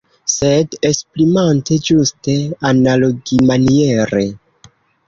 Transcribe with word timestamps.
Sed 0.35 0.77
esprimante 0.89 1.79
ĝuste 1.91 2.37
analogimaniere. 2.73 4.27